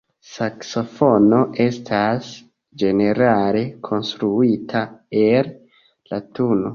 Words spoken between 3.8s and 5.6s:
konstruita el